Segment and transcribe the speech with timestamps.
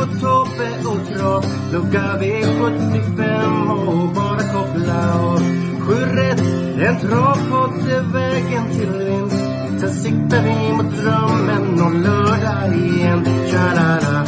[0.00, 5.38] Marco, Tobbe och Trav Lucka V75 och bara koppla av.
[5.80, 6.40] Sju rätt,
[6.88, 9.44] en travpodd är vägen till vinst.
[9.80, 13.24] Sen siktar vi mot drömmen om lördag igen.
[13.24, 14.24] Tja-la-la.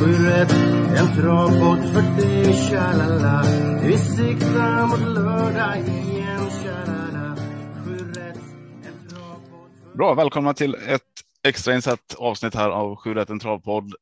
[0.00, 0.52] Sju rätt,
[0.96, 3.44] en travpodd för dig Tja-la-la.
[3.82, 7.36] Vi siktar mot lördag igen Tja-la-la.
[7.84, 8.40] Sju rätt,
[8.86, 11.02] en travpodd Bra, välkomna till ett
[11.48, 13.94] extrainsatt avsnitt här av 7 en travpodd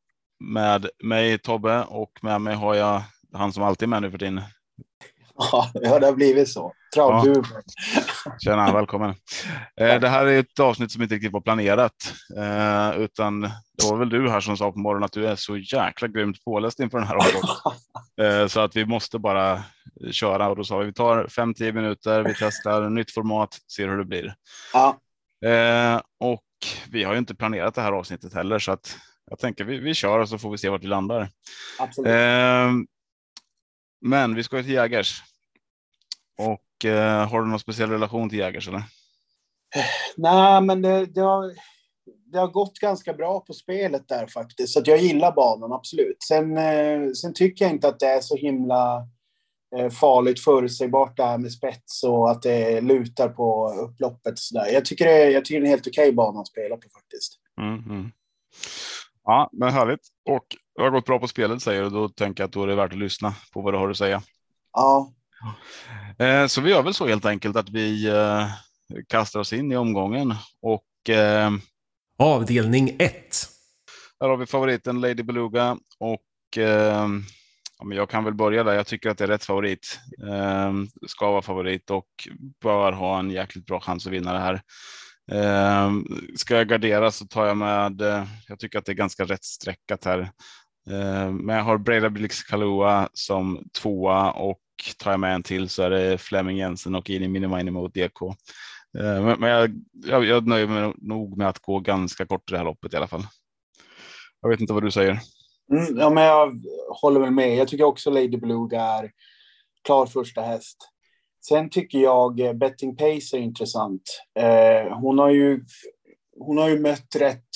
[0.42, 4.18] med mig Tobbe och med mig har jag han som alltid är med nu för
[4.18, 4.40] tiden.
[5.34, 6.72] Ja, det har blivit så.
[6.94, 7.44] Travgubben.
[8.44, 9.14] Tjena, välkommen.
[9.80, 11.92] Eh, Det här är ett avsnitt som inte riktigt var planerat,
[12.36, 15.56] eh, utan det var väl du här som sa på morgonen att du är så
[15.56, 17.56] jäkla grymt påläst inför den här omgången.
[18.42, 19.62] Eh, Så att vi måste bara
[20.10, 23.98] köra och då sa vi vi tar 5-10 minuter, vi testar nytt format, ser hur
[23.98, 24.34] det blir.
[24.72, 24.98] Ja,
[26.20, 26.42] och
[26.90, 28.96] vi har ju inte planerat det här avsnittet heller så att
[29.33, 31.28] jag tänker vi, vi kör och så får vi se vart vi landar.
[31.78, 32.08] absolut.
[32.08, 32.70] Eh,
[34.00, 35.22] men vi ska ju till Jägers.
[36.38, 38.83] Och eh, har du någon speciell relation till Jägers eller?
[40.16, 41.53] Nej, men det, det, har,
[42.33, 44.72] det har gått ganska bra på spelet där faktiskt.
[44.72, 46.22] Så att jag gillar banan, absolut.
[46.28, 49.09] Sen, eh, sen tycker jag inte att det är så himla
[49.76, 54.38] eh, farligt förutsägbart det här med spets och att det lutar på upploppet.
[54.38, 54.72] Så där.
[54.72, 57.38] Jag, tycker det, jag tycker det är en helt okej bana att spela på faktiskt.
[57.60, 58.12] Mm, mm.
[59.25, 60.00] Ja, men härligt.
[60.31, 60.47] Och
[60.77, 61.91] det har gått bra på spelet säger du.
[61.91, 63.97] Då tänker jag att då är det värt att lyssna på vad du har att
[63.97, 64.22] säga.
[64.72, 65.12] Ja,
[66.19, 68.47] Eh, så vi gör väl så helt enkelt att vi eh,
[69.09, 71.50] kastar oss in i omgången och eh,
[72.19, 73.15] Avdelning 1.
[74.21, 77.09] Här har vi favoriten Lady Beluga och eh,
[77.78, 78.75] ja, men jag kan väl börja där.
[78.75, 79.99] Jag tycker att det är rätt favorit.
[80.28, 80.72] Eh,
[81.06, 82.09] ska vara favorit och
[82.61, 84.62] bör ha en jäkligt bra chans att vinna det här.
[85.31, 85.93] Eh,
[86.37, 88.00] ska jag gardera så tar jag med.
[88.00, 90.19] Eh, jag tycker att det är ganska rätt sträckat här.
[90.91, 94.61] Eh, men jag har Breda Blix Kalua som tvåa och
[94.99, 98.34] tar jag med en till så är det Flemming Jensen och Ini Minimini mot DK.
[98.99, 99.71] Ehm, men men jag,
[100.06, 102.97] jag, jag nöjer mig nog med att gå ganska kort i det här loppet i
[102.97, 103.27] alla fall.
[104.41, 105.21] Jag vet inte vad du säger.
[105.72, 106.61] mm, ja men jag
[107.00, 107.56] håller väl med.
[107.56, 109.11] Jag tycker också Lady Beluga är
[109.84, 110.91] klar första häst.
[111.48, 114.03] Sen tycker jag eh, Betting Pace är intressant.
[114.38, 115.64] Eh, hon, har ju,
[116.38, 117.48] hon har ju mött rätt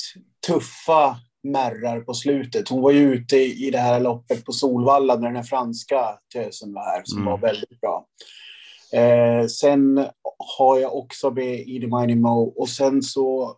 [0.47, 2.69] tuffa märrar på slutet.
[2.69, 6.73] Hon var ju ute i det här loppet på Solvalla när den här franska tösen
[6.73, 7.31] var här, som Mm.
[7.31, 8.07] var väldigt bra.
[8.93, 10.07] Eh, sen
[10.59, 13.57] har jag också med Edie Mining Mo och sen så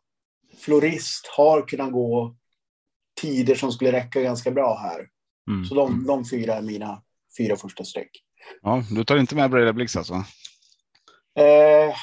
[0.59, 2.37] Florist har kunnat gå
[3.21, 5.07] tider som skulle räcka ganska bra här.
[5.51, 5.65] Mm.
[5.65, 7.03] Så de, de fyra är mina
[7.39, 8.11] fyra första streck.
[8.63, 10.15] Ja, du tar inte med Breda Blix alltså?
[11.39, 11.95] Eh,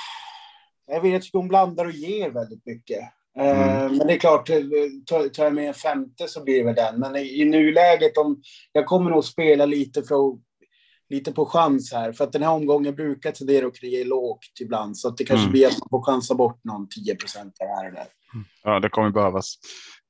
[0.88, 3.00] jag vet, jag tycker hon blandar och ger väldigt mycket.
[3.00, 3.12] Eh,
[3.82, 3.98] Mm.
[3.98, 4.58] Men det är klart, eh,
[5.06, 7.00] tar, jag med en femte så blir det väl den.
[7.00, 8.42] Men i, i nuläget, om,
[8.72, 10.40] jag kommer nog spela lite, för, att-
[11.10, 12.12] lite på chans här.
[12.12, 14.98] För att den här omgången brukar tendera att kriga lågt ibland.
[14.98, 15.52] Så att det kanske Mm.
[15.52, 18.08] blir att man får chansa bort någon 10 procent här och där.
[18.64, 19.56] Ja, det kommer behövas.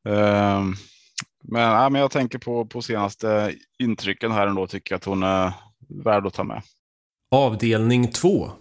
[0.09, 0.73] Ehm,
[1.47, 5.23] Men, ja, men jag tänker på, på senaste intrycken här ändå tycker jag att hon
[5.23, 5.53] är
[5.89, 6.61] värd att ta med.
[7.31, 8.51] Avdelning 2.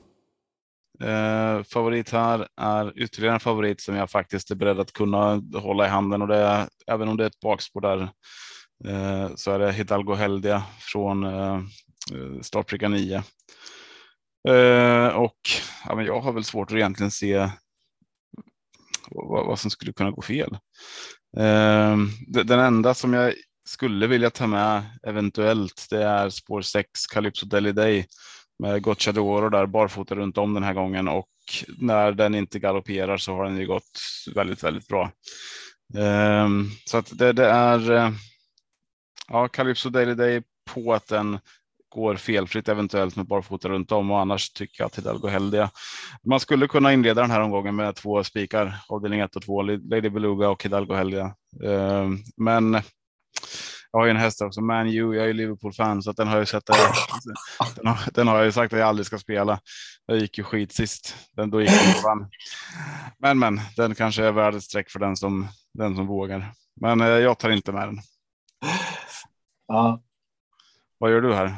[1.03, 5.87] Eh, favorit här är ytterligare en favorit som jag faktiskt är beredd att kunna hålla
[5.87, 8.01] i handen och det är även om det är ett bakspår där
[8.87, 13.23] eh, så är det Hidalgo Heldia från eh, eh, startbricka 9.
[14.49, 15.39] Eh, och
[15.87, 17.49] ja, men jag har väl svårt att egentligen se
[19.11, 20.53] vad, vad som skulle kunna gå fel.
[21.37, 21.97] Eh,
[22.29, 27.47] de- den enda som jag skulle vilja ta med eventuellt det är spår 6 Calypso
[27.47, 28.07] Deli Day
[28.59, 31.29] med Gocciadoro där barfota runt om den här gången och
[31.79, 34.01] när den inte galopperar så har den ju gått
[34.35, 35.11] väldigt, väldigt bra.
[35.95, 38.11] Um, så att det, det är eh,
[39.29, 40.43] ja, Calypso Daily Day
[40.75, 41.39] på att den
[41.89, 45.71] går felfritt eventuellt med barfota runt om och annars tycker jag att Hidalgo Heldia.
[46.27, 50.09] Man skulle kunna inleda den här omgången med två spikar, avdelning 1 och 2, Lady
[50.09, 51.35] Beluga och Hidalgo Heldia.
[51.63, 52.83] Um, ehm, men
[53.95, 55.15] jag har ju en häst också, Man U.
[55.15, 56.67] Jag är ju Liverpool-fan så den har jag sett.
[57.77, 59.61] Den har, den har jag ju sagt att jag aldrig ska spela.
[60.07, 61.17] Jag gick ju skit sist.
[61.37, 62.31] Den, då gick den.
[63.19, 65.49] Men men, den kanske är värd ett streck för den som,
[65.79, 66.53] den som vågar.
[66.81, 67.99] Men eh, jag tar inte med den.
[69.67, 70.03] Ja.
[70.99, 71.57] Vad gör du här?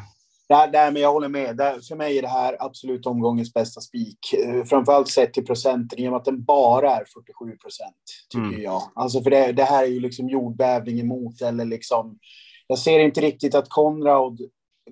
[0.49, 1.57] Nej, nej, men jag håller med.
[1.57, 4.19] Det, för mig är det här absolut omgångens bästa spik.
[4.45, 7.97] Eh, Framförallt sett till procenten, i och med att den bara är 47 procent,
[8.31, 8.63] tycker Mm.
[8.63, 8.83] jag.
[8.95, 12.19] Alltså för det, det här är ju liksom jordbävning emot, eller liksom...
[12.67, 14.41] Jag ser inte riktigt att Konrad,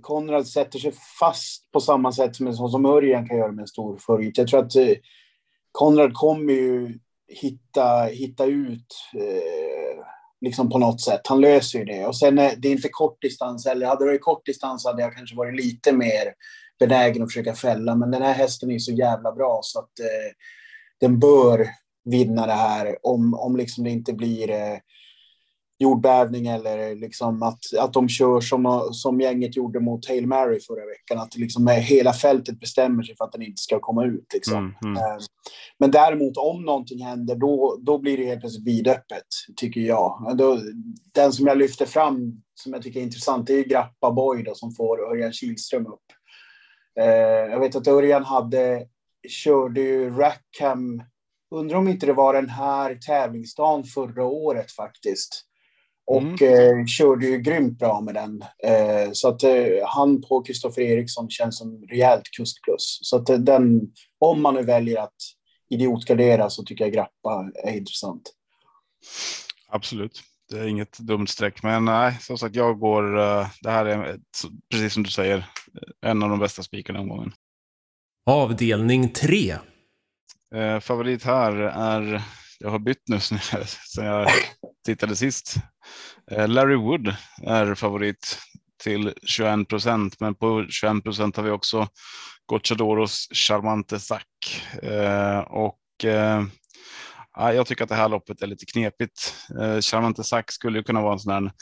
[0.00, 3.62] Konrad sätter sig fast på samma sätt som en sån som Örjan kan göra med
[3.62, 4.38] en stor favorit.
[4.38, 4.88] Jag tror att eh,
[5.72, 6.98] Konrad kommer ju
[7.28, 8.86] hitta, hitta ut
[9.16, 9.83] eh,
[10.44, 11.20] liksom på något sätt.
[11.24, 12.06] Han löser ju det.
[12.06, 13.86] Och sen eh, är det inte kort distans heller.
[13.86, 16.34] hade det varit kort distans hade jag kanske varit lite mer
[16.78, 17.96] benägen att försöka fälla.
[17.96, 20.32] Men den här hästen är så jävla bra så att eh,
[21.00, 21.68] den bör
[22.04, 24.78] vinna det här om, om liksom det inte blir eh,
[25.84, 30.86] jordbävning eller liksom att, att de kör som, som gänget gjorde mot Hail Mary förra
[30.86, 31.18] veckan.
[31.18, 34.26] Att liksom hela fältet bestämmer sig för att den inte ska komma ut.
[34.34, 34.56] Liksom.
[34.56, 34.96] Mm, mm.
[34.96, 35.18] Eh,
[35.78, 39.26] Men däremot om någonting händer då, då blir det helt plötsligt vidöppet,
[39.56, 40.36] tycker jag.
[40.38, 40.58] Då,
[41.12, 44.54] den som jag lyfter fram som jag tycker är intressant det är Grappa Boy då,
[44.54, 46.04] som får Örjan Kihlström upp.
[47.00, 48.86] Eh, jag vet att Örjan hade,
[49.28, 51.02] körde ju Rackham,
[51.50, 55.44] undrar om inte det var den här tävlingsdagen förra året faktiskt.
[56.06, 58.42] Och eh, körde ju grymt bra med den.
[58.64, 59.52] Eh, så att eh,
[59.86, 62.98] han på Kristoffer Eriksson känns som rejält kuskplus.
[63.02, 63.80] Så att eh, den,
[64.18, 65.16] om man nu väljer att
[65.70, 68.22] idiotgardera så tycker jag Grappa är intressant.
[69.68, 70.22] Absolut.
[70.50, 73.18] Det är inget dumt streck, men nej, som sagt, jag går.
[73.18, 74.20] eh, Det här är ett,
[74.70, 75.46] precis som du säger,
[76.06, 77.32] en av de bästa spikarna omgången.
[78.26, 79.56] Avdelning 3.
[80.54, 82.22] Eh, favorit här är,
[82.64, 84.28] jag har bytt nu sen jag, sen jag
[84.86, 85.54] tittade sist.
[86.30, 88.38] Eh, Larry Wood är favorit
[88.82, 91.88] till 21 procent, men på 21 procent har vi också
[92.46, 94.62] Gocciadoros Charmante Sack.
[94.82, 96.44] Eh, och eh,
[97.36, 99.34] jag tycker att det här loppet är lite knepigt.
[99.60, 101.52] Eh, Charmante Sack skulle ju kunna vara en sån här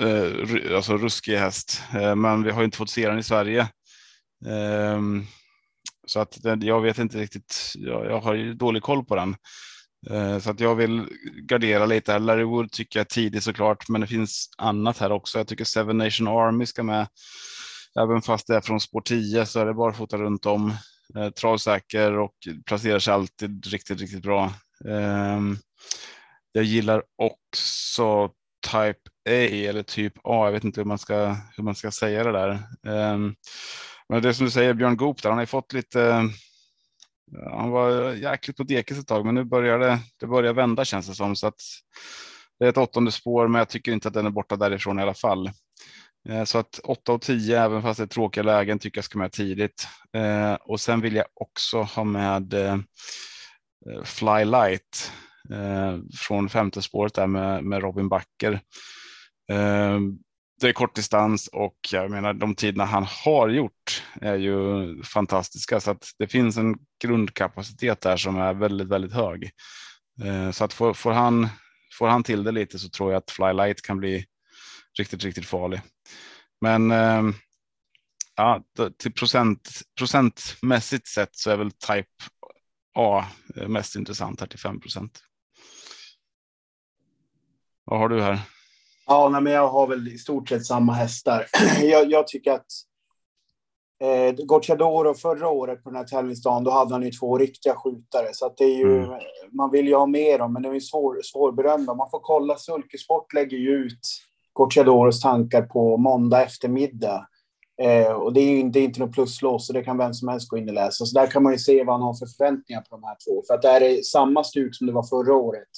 [0.00, 3.68] eh, alltså ruskig häst, eh, men vi har ju inte fått se den i Sverige.
[4.46, 5.26] Ehm,
[6.06, 7.72] så att jag vet inte riktigt.
[7.74, 9.36] Jag, jag har ju dålig koll på den.
[10.10, 11.08] Eh, så att jag vill
[11.42, 12.18] gardera lite.
[12.18, 15.38] Larry Wood tycker jag är tidig såklart, men det finns annat här också.
[15.38, 17.06] Jag tycker Seven Nation Army ska med.
[18.00, 20.72] Även fast det är från spår 10 så är det barfota runt om.
[21.16, 22.34] Eh, travsäker och
[22.66, 24.52] placerar sig alltid riktigt, riktigt bra.
[24.88, 25.56] Ehm,
[26.52, 28.30] jag gillar också
[28.66, 30.44] Type A eller typ A.
[30.44, 32.50] Jag vet inte hur man ska, hur man ska säga det där.
[32.86, 33.34] Ehm,
[34.08, 36.28] men det som du säger, Björn Goop där, han har ju fått lite
[37.50, 41.08] han var jäkligt på dekis ett tag, men nu börjar det, det börjar vända känns
[41.08, 41.36] det som.
[41.36, 41.60] Så att
[42.58, 45.02] det är ett åttonde spår, men jag tycker inte att den är borta därifrån i
[45.02, 45.50] alla fall.
[46.28, 49.18] Eh, så att 8 och 10, även fast det är tråkiga lägen, tycker jag ska
[49.18, 49.88] med tidigt.
[50.16, 52.78] Eh, och sen vill jag också ha med eh,
[54.04, 55.12] Fly Light
[56.16, 58.60] från femte spåret där med, med Robin Backer.
[60.60, 65.80] Det är kort distans och jag menar de tiderna han har gjort är ju fantastiska
[65.80, 69.50] så att det finns en grundkapacitet där som är väldigt, väldigt hög.
[70.24, 71.48] Eh, så att får, får han
[71.98, 74.26] får han till det lite så tror jag att Flylight kan bli
[74.98, 75.80] riktigt, riktigt farlig.
[76.60, 77.34] Men ehm,
[78.36, 78.64] ja,
[78.98, 82.08] till procent, procentmässigt sett så är väl Type
[82.94, 85.22] A eh, mest intressant här till 5 procent.
[87.84, 88.40] Vad har du här?
[89.06, 91.46] Ja, nej, men jag har väl i stort sett samma hästar.
[91.82, 92.66] jag, jag tycker att
[94.02, 98.26] eh, Gocciadoro förra året på den här tävlingsdagen, då hade han ju två riktiga skjutare.
[98.32, 99.18] Så att det är ju, Mm.
[99.52, 101.94] man vill ju ha med dem, men det är svår, svårbedömda.
[101.94, 104.00] Man får kolla, Sulkesport lägger ju ut
[104.52, 107.26] Gocciadoros tankar på måndag eftermiddag.
[107.82, 110.28] Eh, och det är ju det är inte något pluslås, så det kan vem som
[110.28, 111.04] helst gå in och läsa.
[111.04, 113.42] Så där kan man ju se vad han har för förväntningar på de här två.
[113.46, 115.68] För att det här är samma stuk som det var förra året.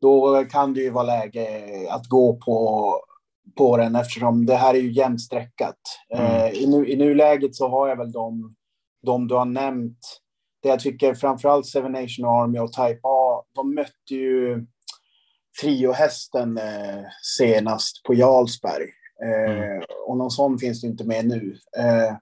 [0.00, 1.46] Då kan det ju vara läge
[1.90, 2.94] att gå på,
[3.56, 5.78] på den eftersom det här är ju jämnt streckat.
[6.14, 8.54] Eh, i, nu, I nuläget så har jag väl de,
[9.06, 9.98] de du har nämnt.
[10.62, 14.66] Det jag tycker framförallt Seven Nation Army och Type A, de mötte ju
[15.62, 18.88] triohästen eh, senast på Jarlsberg.
[19.24, 21.56] Eh, Och någon sån finns det inte med nu.
[21.78, 22.16] Eh,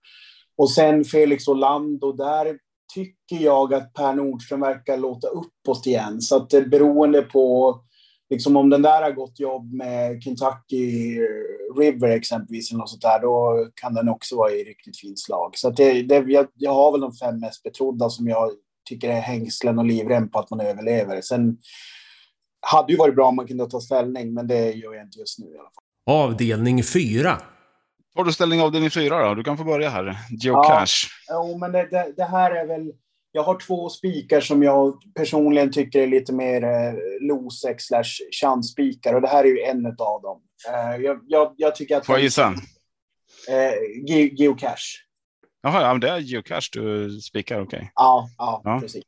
[0.56, 2.59] och sen Felix Orlando, där
[2.94, 6.20] tycker jag att Per Nordström verkar låta uppåt igen.
[6.20, 7.76] Så att det beroende på
[8.30, 11.18] liksom om den där har gått jobb med Kentucky
[11.78, 15.50] River exempelvis, eller något sånt där, då kan den också vara i riktigt fint slag.
[15.54, 18.50] Så att det, det, jag, jag har väl de fem mest betrodda som jag
[18.88, 21.20] tycker är hängslen och livrem på att man överlever.
[21.20, 21.58] Sen
[22.60, 25.38] hade ju varit bra om man kunde ta ställning, men det gör jag inte just
[25.38, 26.24] nu i alla fall.
[26.24, 27.36] Avdelning 4.
[28.16, 29.35] Har du ställning avdelning fyra då?
[29.35, 30.04] Du kan få börja här.
[30.04, 30.14] Ja.
[30.30, 31.08] Geocache.
[31.30, 32.92] Jo, men det, det, det här är väl...
[33.32, 39.14] jag har två spikar som jag personligen tycker är lite mer eh, losek slash chansspikar
[39.14, 40.40] och det här är ju en av dem.
[40.68, 42.06] Eh, jag, jag, jag tycker att...
[42.06, 42.54] Får jag gissa?
[43.49, 43.73] Eh,
[44.06, 45.02] ge, geocache.
[45.62, 47.76] Jaha, ja, men det är geocache du spikar, okej.
[47.76, 47.88] Okay.
[47.94, 49.04] Ja, ja, ja, precis.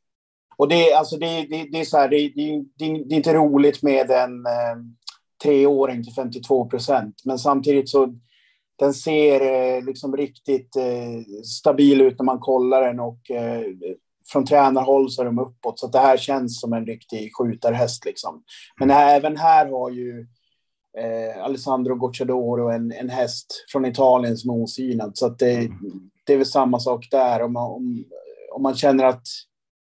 [0.57, 3.83] Och det, alltså det, det, det är så här, det, det, det, är inte roligt
[3.83, 4.77] med en eh,
[5.43, 8.15] treåring till 52 procent, men samtidigt så
[8.79, 13.63] den ser eh, liksom riktigt eh, stabil ut när man kollar den och eh,
[14.31, 15.79] från tränarhåll så är de uppåt.
[15.79, 18.05] Så det här känns som en riktig skjutarhäst.
[18.05, 18.43] Liksom.
[18.79, 20.27] Men även här har ju
[20.97, 25.17] eh, Alessandro Gocciadoro en, en häst från Italien som är osynad.
[25.17, 25.71] Så att det, mm.
[26.25, 27.41] det är väl samma sak där.
[27.41, 28.05] Om man, om,
[28.51, 29.27] om man känner att,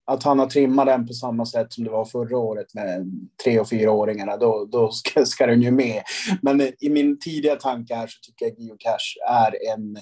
[0.06, 3.10] att han har trimmat den på samma sätt som det var förra året med
[3.44, 6.02] tre och fyraåringarna, då, då ska, ska den ju med.
[6.42, 9.98] Men i min tidiga tanke här så tycker jag Gio Cash är en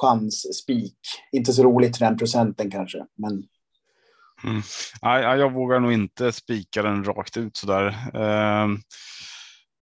[0.00, 0.98] chansspik.
[1.32, 3.42] Inte så roligt till den procenten kanske, men
[4.44, 4.62] Mm.
[5.02, 7.86] Nej, jag vågar nog inte spika den rakt ut sådär.
[8.14, 8.68] Eh,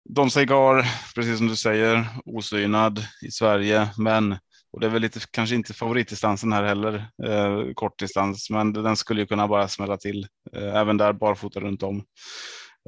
[0.08, 4.36] Don Segar, precis som du säger, osynad i Sverige, men
[4.74, 9.20] och det är väl lite kanske inte favoritdistansen här heller, eh, kortdistans, men den skulle
[9.20, 10.26] ju kunna bara smälla till.
[10.56, 12.04] Eh, även där barfota runt om.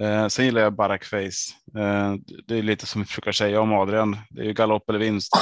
[0.00, 1.78] Eh, sen gillar jag Barack Face.
[1.78, 2.14] Eh,
[2.47, 4.16] det är lite som vi försöker säga om Adrian.
[4.31, 5.33] Det är ju galopp eller vinst.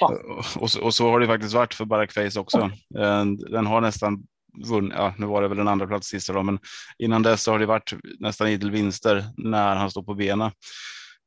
[0.56, 2.58] och, så, och, så, har det faktiskt varit för Barack Face också.
[2.98, 4.22] Eh, den har nästan
[4.68, 6.58] vunnit, ja, nu var det väl en andra plats sista då, men
[6.98, 10.50] innan dess så har det varit nästan idel vinster när han står på benen.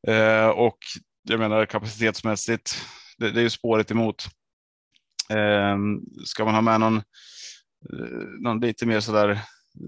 [0.08, 0.78] Eh, och
[1.24, 2.82] jag menar kapacitetsmässigt,
[3.18, 4.28] det, det är ju spåret emot.
[5.30, 9.40] Ehm, ska man ha med någon, eh, någon lite mer sådär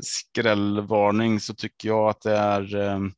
[0.02, 3.12] skrällvarning så tycker jag att det är ehm,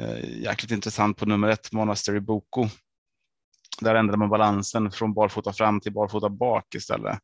[0.00, 2.68] eh, jäkligt intressant på nummer ett, Monastery Boko.
[3.80, 7.18] Där ändrar man balansen från barfota fram till barfota bak istället.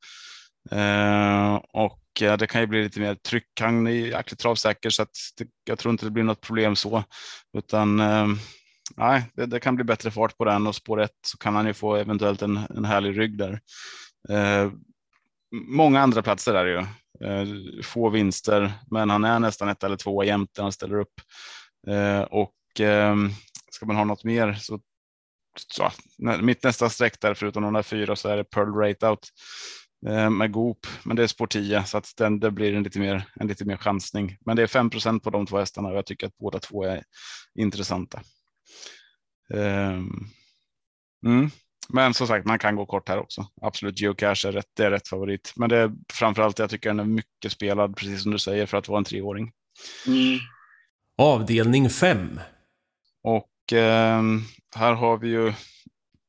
[0.71, 2.01] Eh, och
[2.39, 3.61] det kan ju bli lite mer tryck.
[3.61, 7.05] Han är jäkligt travsäker så att det, jag tror inte det blir något problem så,
[7.59, 8.27] utan eh,
[8.97, 11.67] nej, det, det, kan bli bättre fart på den och spår ett så kan han
[11.67, 13.61] ju få eventuellt en, en härlig rygg där.
[14.29, 14.73] Eh,
[15.53, 16.79] många andra platser är det ju.
[17.27, 17.47] Eh,
[17.83, 21.21] få vinster, men han är nästan ett eller två jämte när han ställer upp.
[21.89, 23.17] Eh, och eh,
[23.71, 24.81] ska man ha något mer så,
[25.73, 25.91] så
[26.41, 29.29] mitt nästa streck där förutom de där fyra så är det Pearl Rate Out
[30.07, 32.99] Eh, med Goop, men det är spår 10 så att den, det blir en lite
[32.99, 34.37] mer, en lite mer chansning.
[34.47, 37.03] Men det är 5% på de två hästarna och jag tycker att båda två är
[37.55, 38.23] intressanta.
[39.55, 40.31] Um,
[41.27, 41.51] mm.
[41.93, 43.47] Men som sagt, man kan gå kort här också.
[43.63, 45.53] Absolut, Geocache är rätt, det är rätt favorit.
[45.57, 48.79] Men det är framförallt, jag tycker den är mycket spelad, precis som du säger, för
[48.79, 49.53] att vara en treåring.
[50.07, 50.39] Mm.
[51.19, 52.41] Avdelning 5.
[53.23, 54.23] Och eh,
[54.77, 55.53] här har vi ju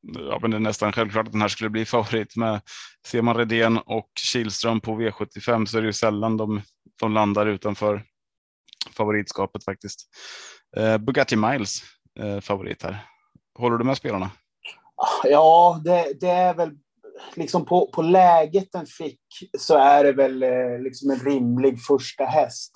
[0.02, 2.36] ja, men det är nästan självklart att den här skulle bli favorit.
[2.36, 2.62] Med,
[3.08, 6.62] ser man Redén och Kihlström på V75 så är det ju sällan de,
[7.00, 8.04] de landar utanför
[8.92, 10.10] favoritskapet faktiskt.
[10.78, 11.84] Eh, Bugatti Miles
[12.20, 13.06] eh, favorit här.
[13.60, 14.32] Håller du med spelarna?
[15.24, 16.72] Ja, det, det, är väl
[17.36, 19.20] liksom på, på läget den fick
[19.60, 22.72] så är det väl eh, liksom en rimlig första häst.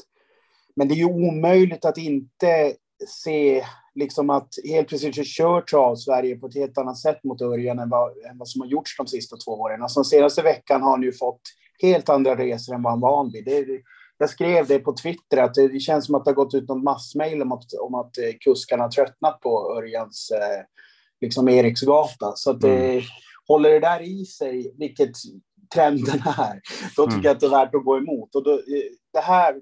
[0.76, 2.74] Men det är ju omöjligt att inte
[3.08, 3.66] se
[3.96, 7.90] liksom att helt plötsligt kör trav Sverige på ett helt annat sätt mot Örjan än
[7.90, 9.82] vad, än vad som har gjorts de sista två åren.
[9.82, 11.42] Alltså den senaste veckan har han ju fått
[11.82, 13.46] helt andra resor än vad han var van vid.
[13.46, 13.66] Det,
[14.18, 16.68] jag skrev det på Twitter att det, det känns som att det har gått ut
[16.68, 20.64] någon massmail om att, om att eh, kuskarna har tröttnat på Örjans eh,
[21.26, 22.34] liksom Eriksgata.
[22.36, 23.04] Så att det, mm.
[23.48, 25.12] håller det där i sig, vilket
[25.74, 26.62] trenden är,
[26.96, 27.24] då tycker mm.
[27.24, 28.36] jag att det är värt att gå emot.
[28.36, 28.62] Och då,
[29.14, 29.56] det här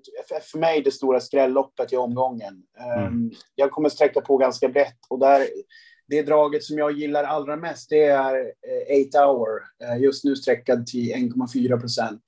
[0.51, 2.63] för mig det stora skrälloppet i omgången.
[2.79, 3.07] Mm.
[3.07, 5.47] Ehm, jag kommer sträcka på ganska brett och där,
[6.07, 8.51] det draget som jag gillar allra mest det är
[9.09, 12.23] 8 eh, hour, eh, just nu sträckad till 1,4 procent.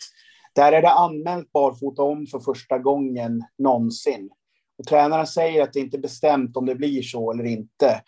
[0.56, 4.30] Där är det anmält barfota om för första gången någonsin.
[4.77, 8.01] Och tränaren säger att det inte är bestämt om det blir så eller inte.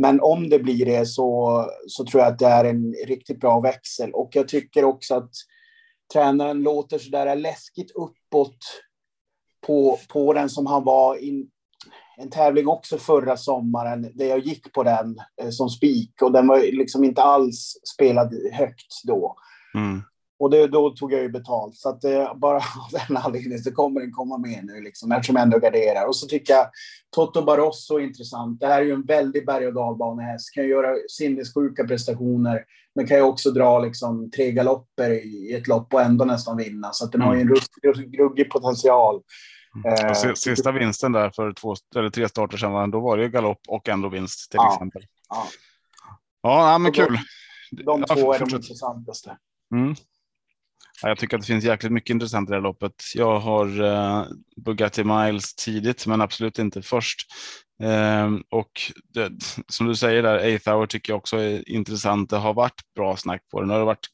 [0.00, 3.60] Men om det blir det så, så tror jag att det är en riktigt bra
[3.60, 4.10] växel.
[4.12, 5.30] Och jag tycker också att
[6.12, 8.58] tränaren låter sådär läskigt uppåt
[9.66, 11.46] på, på den som han var i
[12.16, 16.46] en tävling också förra sommaren där jag gick på den eh, som spik och den
[16.46, 19.36] var liksom inte alls spelad högt då.
[19.74, 20.02] Mm.
[20.40, 21.76] Och det, då tog jag ju betalt.
[21.76, 25.36] Så att eh, bara av den anledningen så kommer den komma med nu, liksom, eftersom
[25.36, 26.06] jag ändå garderar.
[26.06, 26.66] Och så tycker jag
[27.10, 28.60] Toto Barroso är intressant.
[28.60, 30.54] Det här är ju en väldig berg och dalbanehäst.
[30.54, 35.94] Kan göra sinnessjuka prestationer, men kan ju också dra liksom, tre galopper i ett lopp
[35.94, 36.92] och ändå nästan vinna.
[36.92, 37.28] Så att den mm.
[37.28, 39.20] har ju en ruggig, ruggig potential.
[39.84, 40.06] Mm.
[40.06, 43.60] Eh, sista vinsten där för två eller tre starter sedan, då var det ju galopp
[43.68, 45.02] och ändå vinst till ja, exempel.
[45.28, 45.46] Ja,
[46.42, 47.18] ja men kul.
[47.70, 49.36] De, de två är de intressantaste.
[49.74, 49.94] Mm
[51.02, 52.92] jag tycker att det finns jäkligt mycket intressant i det här loppet.
[53.14, 54.24] Jag har eh,
[54.64, 57.26] Bugatti Miles tidigt, men absolut inte först.
[57.82, 58.70] Eh, och
[59.14, 59.32] det,
[59.68, 62.30] som du säger där, Eighth Hour tycker jag också är intressant.
[62.30, 63.68] Det har varit bra snack på den.
[63.68, 64.08] Det har varit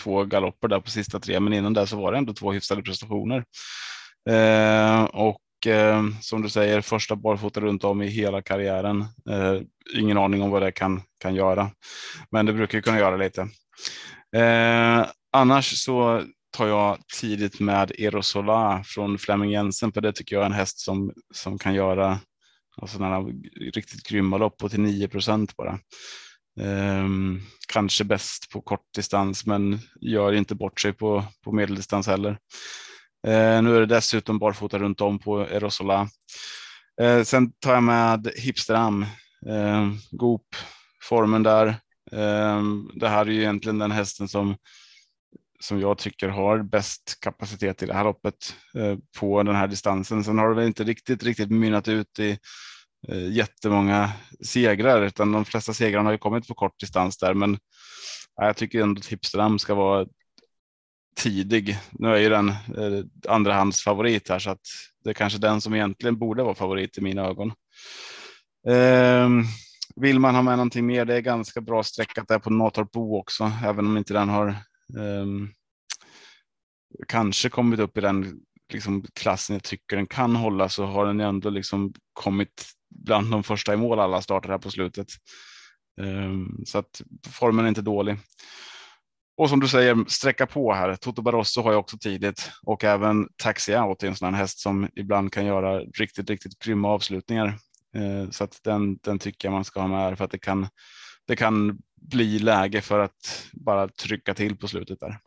[0.00, 2.82] två galopper där på sista tre, men innan det så var det ändå två hyfsade
[2.82, 3.44] prestationer.
[4.30, 9.04] Eh, och ehm, som du säger, första barfota runt om i hela karriären.
[9.30, 11.70] Ehm, ingen aning om vad det kan, kan göra,
[12.30, 13.48] men det brukar ju kunna göra lite.
[14.36, 20.42] Ehm, annars så tar jag tidigt med Erosola från Flemming Jensen, för det tycker jag
[20.42, 22.20] är en häst som, som kan göra
[22.76, 23.20] alltså sådana
[23.74, 25.78] riktigt grymma lopp på till 9 procent bara.
[26.60, 32.30] Um, kanske bäst på kort distans, men gör inte bort sig på, på medeldistans heller.
[33.26, 36.08] Uh, nu är det dessutom barfota runt om på Erosola.
[37.02, 39.02] Uh, sen tar jag med Hipsteram,
[39.48, 40.46] uh, Goop,
[41.02, 41.76] formen där.
[42.94, 44.56] Det här är ju egentligen den hästen som
[45.62, 50.24] som jag tycker har bäst kapacitet i det här loppet eh, på den här distansen.
[50.24, 52.38] Sen har det väl inte riktigt, riktigt mynnat ut i
[53.08, 54.12] eh, jättemånga
[54.44, 57.34] segrar, utan de flesta segrarna har ju kommit på kort distans där.
[57.34, 57.58] Men
[58.36, 60.06] jag tycker ändå att Hipsterdam ska vara
[61.16, 61.78] tidig.
[61.92, 64.66] Nu är ju den eh, andrahandsfavorit här så att
[65.04, 67.52] det är kanske den som egentligen borde vara favorit i mina ögon.
[68.68, 69.28] Eh,
[69.96, 71.04] vill man ha med någonting mer?
[71.04, 74.56] Det är ganska bra sträckat där på Natorp Bo också, även om inte den har
[74.98, 75.48] Ehm,
[77.08, 78.40] kanske kommit upp i den
[78.72, 83.42] liksom, klassen jag tycker den kan hålla så har den ändå liksom kommit bland de
[83.42, 85.08] första i mål alla startar här på slutet.
[86.00, 88.16] Ehm, så att formen är inte dålig.
[89.36, 90.96] Och som du säger, sträcka på här.
[90.96, 94.58] Toto Barroso har jag också tidigt och även Taxi Out är en sån här häst
[94.58, 97.58] som ibland kan göra riktigt, riktigt grymma avslutningar.
[97.96, 100.38] Ehm, så att den, den tycker jag man ska ha med här för att det
[100.38, 100.68] kan,
[101.26, 101.78] det kan
[102.10, 105.18] bli läge för att bara trycka till på slutet där.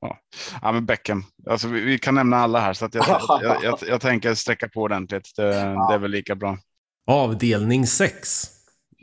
[0.00, 0.18] Ja,
[0.62, 1.24] ja men Beckham.
[1.46, 3.06] Alltså, vi, vi kan nämna alla här så att jag,
[3.42, 5.32] jag, jag, jag tänker sträcka på ordentligt.
[5.36, 5.88] Det, ja.
[5.88, 6.58] det är väl lika bra.
[7.06, 8.42] Avdelning 6.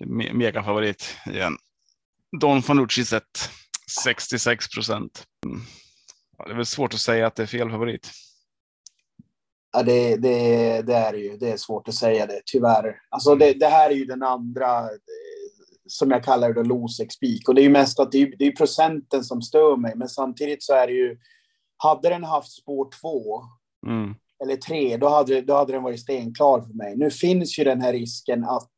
[0.06, 1.58] Me mega favorit igen.
[2.40, 3.50] Don Fanucci sett
[4.04, 5.24] 66 procent.
[5.46, 5.62] Mm.
[6.38, 8.12] Ja, det är väl svårt att säga att det är fel favorit.
[9.74, 11.38] Ja, det, det, det är det ju.
[11.38, 12.96] Det är svårt att säga det, tyvärr.
[13.10, 14.90] Alltså det, det här är ju den andra
[15.94, 17.48] som jag kallar det, Losec Peak.
[17.48, 20.10] Och det är ju mest att det är, det är procenten som stör mig, men
[20.10, 21.18] samtidigt så är det ju,
[21.78, 23.44] hade den haft spår två,
[23.88, 24.16] mm.
[24.44, 26.98] eller tre, då hade, då hade den varit stenklar för mig.
[26.98, 28.72] Nu finns ju den här risken att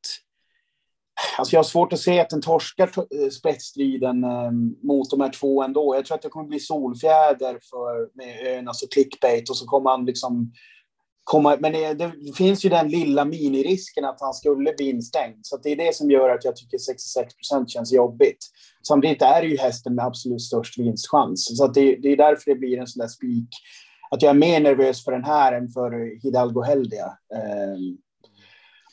[1.38, 4.52] Alltså jag har svårt att se att den torskar spetsstriden eh,
[4.84, 5.96] mot de här två ändå.
[5.96, 9.90] Jag tror att det kommer bli solfjäder för, med ön, alltså clickbait, och så kommer
[9.90, 10.52] han liksom
[11.26, 15.40] komma, men det, det, finns ju den lilla minirisken att han skulle bli instängd.
[15.42, 18.38] Så det är det som gör att jag tycker 66 procent känns jobbigt.
[18.88, 21.58] Samtidigt är det ju hästen med absolut störst vinstchans.
[21.58, 23.50] Så det, det, är därför det blir en sån där spik.
[24.12, 27.18] Att jag är mer nervös för den här än för Hidalgo Heldia.
[27.36, 27.98] Ehm,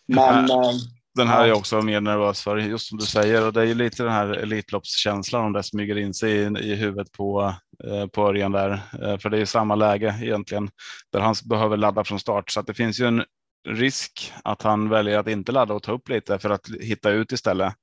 [0.06, 0.50] men...
[0.50, 0.72] Äh,
[1.14, 3.46] den här är jag också mer nervös för, just som du säger.
[3.46, 6.74] Och det är ju lite den här Elitloppskänslan om det smyger in sig i, i
[6.74, 8.70] huvudet på, eh, på Örjan där.
[9.02, 10.70] Eh, för det är ju samma läge egentligen,
[11.12, 12.50] där han behöver ladda från start.
[12.50, 13.24] Så att det finns ju en
[13.68, 17.32] risk att han väljer att inte ladda och ta upp lite för att hitta ut
[17.32, 17.74] istället.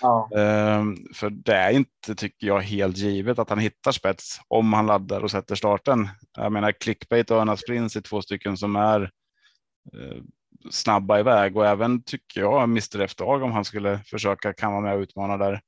[0.00, 0.30] Ja.
[0.36, 4.86] Ehm, för det är inte, tycker jag, helt givet att han hittar spets om han
[4.86, 6.08] laddar och sätter starten.
[6.36, 9.02] Jag menar, clickbait och Örnas Prins är två stycken som är
[9.96, 10.22] eh,
[10.70, 14.82] snabba iväg och även tycker jag Mr F Dag om han skulle försöka kan vara
[14.82, 15.60] med och utmana där.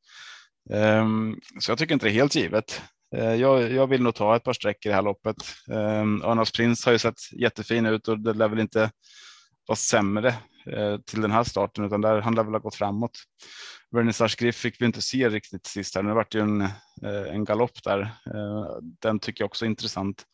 [0.71, 2.83] Ehm, så jag tycker inte det är helt givet.
[3.17, 5.37] Eh, jag, jag, vill nog ta ett par sträckor i det här loppet.
[5.73, 8.91] Ehm, Örnas Prins har ju sett jättefin ut och det lär väl inte
[9.67, 10.29] vara sämre
[10.67, 13.19] eh, till den här starten utan där han lär väl ha gått framåt.
[13.91, 16.03] Vernissage Griff fick vi inte se riktigt sist här.
[16.03, 18.11] Nu vart det ju en, eh, en galopp där.
[19.01, 20.25] den tycker jag också är intressant.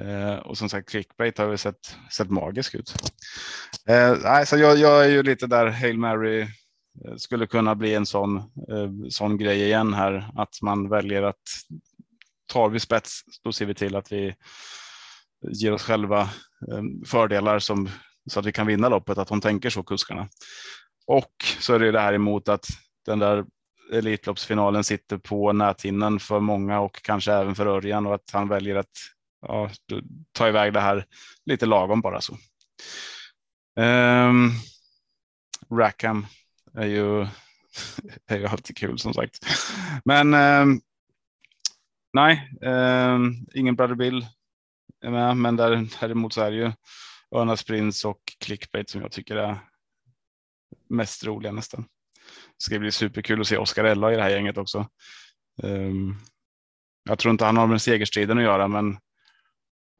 [0.00, 2.94] Eh, och som sagt, clickbait har ju sett, sett magisk ut.
[3.88, 8.06] Eh, så jag, jag, är ju lite där Hail Mary eh, skulle kunna bli en
[8.06, 11.42] sån, eh, sån grej igen här, att man väljer att
[12.52, 14.34] tar vi spets, då ser vi till att vi
[15.52, 17.88] ger oss själva eh, fördelar som,
[18.30, 20.28] så att vi kan vinna loppet, att de tänker så kuskarna.
[21.06, 22.66] Och så är det ju det här emot att
[23.06, 23.44] den där
[23.92, 28.76] Elitloppsfinalen sitter på näthinnan för många och kanske även för Örjan och att han väljer
[28.76, 28.92] att
[29.48, 29.70] ja,
[30.32, 31.06] ta iväg det här
[31.46, 32.38] lite lagom bara så.
[33.80, 34.52] Um,
[35.78, 36.26] Rackham
[36.74, 37.20] är ju,
[38.26, 39.46] är ju alltid kul som sagt.
[40.04, 40.80] Men um,
[42.12, 44.26] nej, um, ingen Brother Bill
[45.00, 46.72] är med, men däremot så är det ju
[47.34, 49.58] Örnas Prins och Clickbait som jag tycker är
[50.88, 51.82] mest roliga nästan.
[52.58, 54.88] Det ska bli superkul att se Oscar Ella i det här gänget också.
[55.62, 56.20] Um,
[57.08, 58.98] Jag tror inte han har med segerstriden att göra, men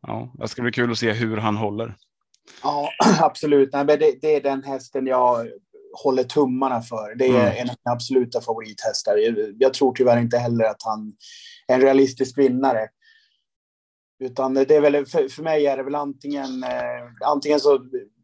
[0.07, 1.95] ja, det ska bli kul att se hur han håller.
[2.63, 2.89] Ja,
[3.21, 3.73] absolut.
[3.73, 5.47] Nej, men det, det är den hästen jag
[6.03, 7.15] håller tummarna för.
[7.15, 7.47] Det är mm.
[7.47, 9.19] en av mina absoluta favorithästar.
[9.59, 11.13] Jag, tror tyvärr inte heller att han
[11.69, 12.89] är en realistisk vinnare.
[14.25, 17.79] Utan det är väl, för, för mig är det väl antingen, eh, antingen så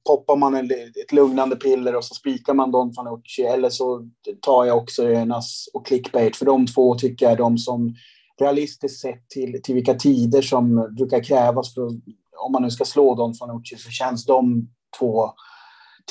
[0.06, 0.70] poppar man en,
[1.04, 4.08] ett lugnande piller och så spikar man Don Fanucci eller så
[4.40, 6.36] tar jag också Önas och clickbait.
[6.36, 7.94] För de två tycker jag är de som
[8.40, 11.92] realistiskt sett till, till vilka tider som brukar krävas för att,
[12.46, 15.30] om man nu ska slå Don Fanucci så känns de två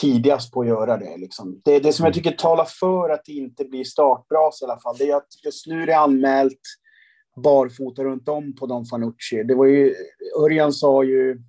[0.02, 1.18] tidigast på att göra det.
[1.18, 1.62] Liksom.
[1.66, 4.96] Det, det som jag tycker talar för att det inte blir startbras i alla fall,
[4.98, 6.62] det är att just nu är det anmält
[7.44, 9.44] barfota runt om på Don Fanucci.
[9.44, 9.96] Det var ju,
[10.46, 11.42] Örjan sa ju,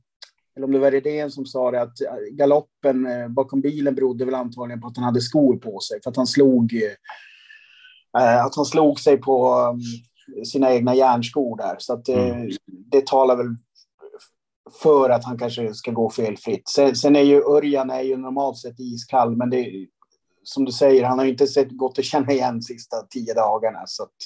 [0.56, 1.98] eller om det var Redén som sa det, att
[2.32, 6.10] galoppen eh, bakom bilen berodde väl antagligen på att han hade skor på sig, för
[6.10, 6.74] att han slog,
[8.18, 9.80] eh, att han slog sig på um,
[10.44, 11.76] sina egna järnskor där.
[11.78, 12.50] Så att, eh, mm.
[12.66, 13.56] det talar väl
[14.82, 16.68] för att han kanske ska gå felfritt.
[16.68, 19.86] Sen, sen är ju Örjan är ju normalt sett iskall, men det
[20.42, 23.34] som du säger, han har ju inte sett, gått att känna igen de sista tio
[23.34, 23.82] dagarna.
[23.86, 24.16] Så att,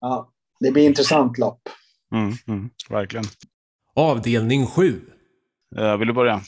[0.00, 1.60] ja, det blir intressant lopp.
[2.12, 3.24] Mm, mm, verkligen.
[3.94, 5.00] Avdelning 7.
[5.78, 6.40] Uh, eh, vill du börja?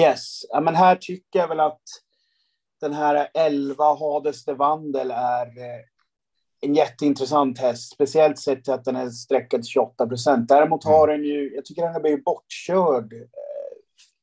[0.00, 1.82] Yes, ja, men här tycker jag väl att
[2.80, 5.80] den här 11 Hades de Vandel är eh,
[6.60, 10.48] en jätteintressant häst, speciellt sett till att den är sträckad 28 procent.
[10.48, 13.18] Däremot har den ju, jag tycker den har blivit bortkörd eh,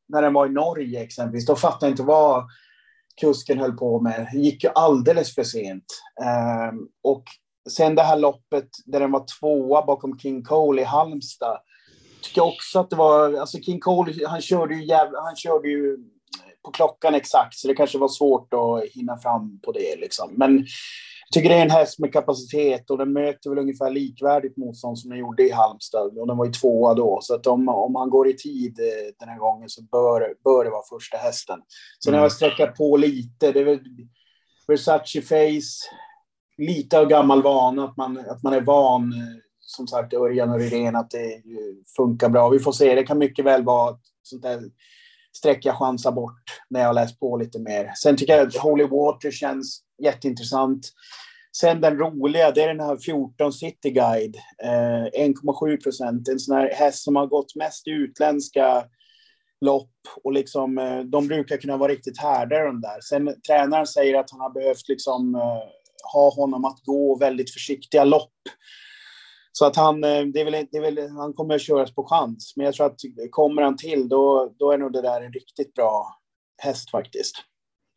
[0.07, 1.45] när den var i Norge exempelvis.
[1.45, 2.43] Då fattade jag inte vad
[3.21, 4.27] kusken höll på med.
[4.33, 5.85] Det gick ju alldeles för sent.
[6.71, 7.23] Um, och
[7.69, 11.59] sen det här loppet där den var tvåa bakom King Cole i Halmstad.
[12.21, 15.69] Tycker jag också att det var, alltså King Cole, han körde ju jävla, han körde
[15.69, 15.97] ju
[16.65, 20.33] på klockan exakt, så det kanske var svårt att hinna fram på det liksom.
[20.33, 20.65] Men
[21.33, 25.09] tycker det är en häst med kapacitet och den möter väl ungefär likvärdigt motstånd som
[25.09, 26.17] den gjorde i Halmstad.
[26.17, 29.13] Och den var ju tvåa då, så att om, om han går i tid eh,
[29.19, 31.59] den här gången så bör, bör det vara första hästen.
[32.03, 32.19] Sen mm.
[32.19, 33.51] har jag sträckat på lite.
[33.51, 33.79] Det är väl
[34.67, 35.89] Versace Face,
[36.57, 40.59] lite av gammal vana, att man, att man är van, eh, som sagt, Örjan och
[40.59, 41.41] Rydén, att det
[41.97, 42.49] funkar bra.
[42.49, 44.61] Vi får se, det kan mycket väl vara sånt där
[45.37, 47.91] streck jag chansar bort när jag läst på lite mer.
[47.95, 50.89] Sen tycker jag att Holy Water känns jätteintressant.
[51.57, 54.35] Sen den roliga, det är den här 14 City Guide.
[54.63, 56.27] Eh, 1,7 procent.
[56.27, 58.85] En sån här häst som har gått mest i utländska
[59.61, 59.91] lopp
[60.23, 63.01] och liksom, eh, de brukar kunna vara riktigt härdare de där.
[63.01, 65.63] Sen tränaren säger att han har behövt liksom, eh,
[66.13, 68.33] ha honom att gå väldigt försiktiga lopp
[69.55, 72.07] så att han, eh, det är väl, det är väl, han kommer att köras på
[72.07, 72.53] chans.
[72.55, 72.99] Men jag tror att
[73.31, 76.19] kommer han till, då, då är nog det där en riktigt bra
[76.57, 77.35] häst faktiskt.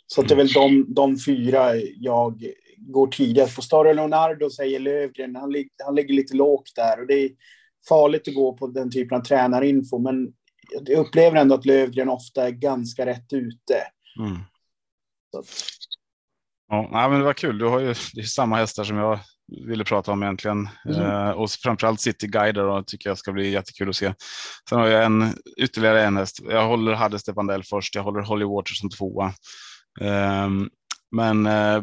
[0.06, 3.62] Så det är väl de, de fyra jag går tidigast på.
[3.62, 7.00] Staro Leonardo säger Lövgren, han, han ligger lite lågt där.
[7.00, 7.30] Och det är
[7.88, 9.98] farligt att gå på den typen av tränarinfo.
[9.98, 10.32] Men
[10.70, 13.82] jag upplever ändå att Lövgren ofta är ganska rätt ute.
[14.18, 14.38] Mm.
[16.68, 17.58] Ja, men det var kul.
[17.58, 20.68] Du har ju det är samma hästar som jag ville prata om egentligen.
[20.84, 21.00] Mm.
[21.00, 24.14] Eh, och framförallt City Guider då, tycker jag ska bli jättekul att se.
[24.68, 26.40] Sen har jag en, ytterligare en häst.
[26.48, 27.94] Jag håller Hade Stefandell först.
[27.94, 29.26] Jag håller Holly Water som tvåa.
[30.00, 30.50] Eh,
[31.10, 31.82] men eh,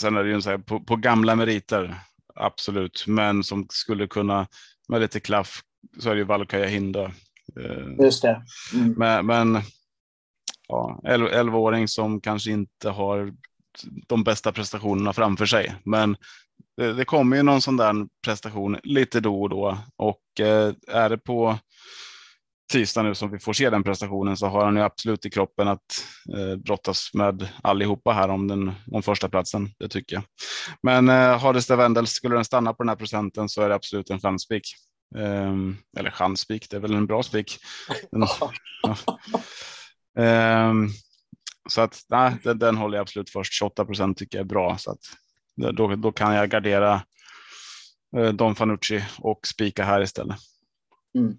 [0.00, 2.00] sen är det ju så här, på, på, gamla meriter,
[2.34, 3.04] absolut.
[3.06, 4.46] Men som skulle kunna,
[4.88, 5.62] med lite klaff,
[5.98, 7.04] så är det ju Valkaja Hinda.
[7.60, 8.42] Eh, Just det.
[8.74, 8.94] Mm.
[8.96, 9.62] Men, men
[10.68, 13.32] ja, 11-åring som kanske inte har
[14.08, 15.74] de bästa prestationerna framför sig.
[15.84, 16.16] Men
[16.76, 17.94] det, det kommer ju någon sån där
[18.24, 21.58] prestation lite då och då och eh, är det på
[22.70, 25.68] tisdag nu som vi får se den prestationen så har han ju absolut i kroppen
[25.68, 29.68] att eh, brottas med allihopa här om den om första platsen.
[29.78, 30.24] Det tycker jag.
[30.82, 33.74] Men eh, Hades de Wendel, skulle den stanna på den här procenten så är det
[33.74, 34.62] absolut en chansspik.
[35.16, 35.54] Eh,
[35.98, 37.58] eller chansspik, det är väl en bra spik.
[38.10, 38.52] ja.
[40.24, 40.74] eh,
[41.68, 43.52] så att nej, den, den håller jag absolut först.
[43.52, 45.00] 28 procent tycker jag är bra så att
[45.60, 47.02] då, då kan jag gardera
[48.16, 50.36] eh, Don Fanucci och spika här istället.
[51.14, 51.36] Mm.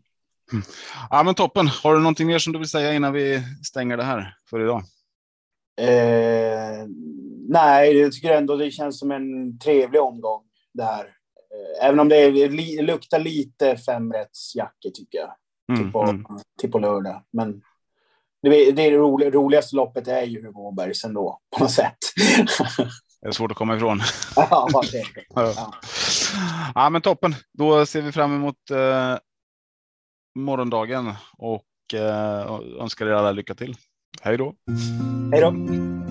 [0.52, 0.64] Mm.
[1.10, 1.68] Ja, men toppen.
[1.68, 4.84] Har du någonting mer som du vill säga innan vi stänger det här för idag?
[5.82, 6.88] Eh,
[7.50, 11.04] nej, jag tycker ändå det känns som en trevlig omgång det här.
[11.04, 15.34] Eh, även om det, är, luktar lite femrättsjacke tycker jag.
[15.70, 16.26] Mm, till, på, mm.
[16.60, 17.24] till på lördag.
[17.32, 17.62] Men
[18.42, 21.98] det, det roligaste loppet är ju Våbergs ändå på något sätt.
[23.22, 24.02] Det är svårt att komma ifrån.
[24.36, 24.68] Ja,
[25.36, 25.74] ja.
[26.76, 27.36] ja men toppen.
[27.54, 29.18] Då ser vi fram emot eh,
[30.40, 33.76] morgondagen och eh, önskar er alla lycka till.
[34.22, 34.54] Hej då.
[35.32, 36.11] Hej då.